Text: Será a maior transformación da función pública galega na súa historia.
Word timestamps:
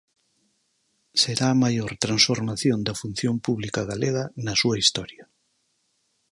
Será 1.21 1.47
a 1.51 1.59
maior 1.63 1.91
transformación 2.05 2.77
da 2.87 2.97
función 3.01 3.35
pública 3.45 3.81
galega 3.91 4.23
na 4.45 4.53
súa 4.61 4.75
historia. 4.83 5.23